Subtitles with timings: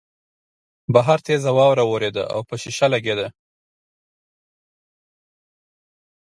[0.93, 3.27] بهر تېزه واوره ورېده او په شیشه لګېده